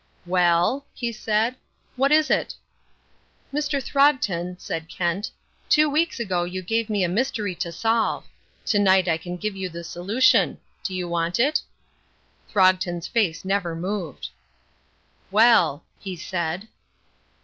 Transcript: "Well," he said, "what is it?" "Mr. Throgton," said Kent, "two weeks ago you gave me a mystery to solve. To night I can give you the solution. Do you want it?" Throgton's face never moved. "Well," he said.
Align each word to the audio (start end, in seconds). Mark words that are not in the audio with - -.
"Well," 0.25 0.87
he 0.95 1.11
said, 1.11 1.55
"what 1.95 2.11
is 2.11 2.31
it?" 2.31 2.55
"Mr. 3.53 3.79
Throgton," 3.83 4.57
said 4.57 4.89
Kent, 4.89 5.29
"two 5.69 5.87
weeks 5.91 6.19
ago 6.19 6.43
you 6.43 6.63
gave 6.63 6.89
me 6.89 7.03
a 7.03 7.07
mystery 7.07 7.53
to 7.57 7.71
solve. 7.71 8.25
To 8.65 8.79
night 8.79 9.07
I 9.07 9.17
can 9.17 9.37
give 9.37 9.55
you 9.55 9.69
the 9.69 9.83
solution. 9.83 10.57
Do 10.81 10.95
you 10.95 11.07
want 11.07 11.39
it?" 11.39 11.61
Throgton's 12.49 13.05
face 13.07 13.45
never 13.45 13.75
moved. 13.75 14.29
"Well," 15.29 15.83
he 15.99 16.15
said. 16.15 16.67